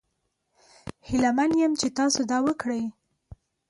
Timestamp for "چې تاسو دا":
1.81-2.37